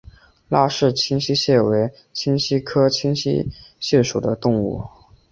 [0.49, 4.83] 拉氏清溪蟹为溪蟹科清溪蟹属的动物。